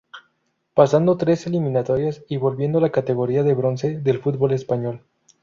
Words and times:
Pasando 0.73 1.11
las 1.13 1.19
tres 1.19 1.45
eliminatorias 1.45 2.23
y 2.27 2.37
volviendo 2.37 2.79
a 2.79 2.81
la 2.81 2.89
categoría 2.91 3.43
de 3.43 3.53
bronce 3.53 3.99
del 3.99 4.19
fútbol 4.19 4.51
español. 4.53 5.03